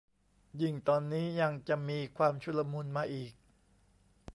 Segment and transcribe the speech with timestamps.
[0.61, 3.33] ยิ่งตอนนี้ยังจะมีความชุลมุนมาอีก